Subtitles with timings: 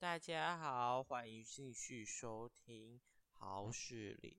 [0.00, 2.98] 大家好欢迎继续收听
[3.34, 4.38] 好视力